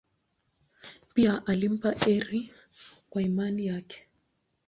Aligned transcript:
Pia 1.13 1.43
alimpa 1.47 1.91
heri 1.91 2.53
kwa 3.09 3.21
imani 3.21 3.65
yake. 3.67 3.99